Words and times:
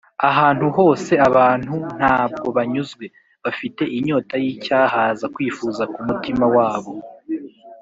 Ahantu 0.29 0.65
hose 0.77 1.13
abantu 1.27 1.75
ntabwo 1.97 2.47
banyuzwe. 2.57 3.05
Bafite 3.43 3.83
inyota 3.97 4.33
y’icyahaza 4.43 5.25
kwifuza 5.35 5.83
k’umutima 5.93 6.45
wabo 6.57 6.91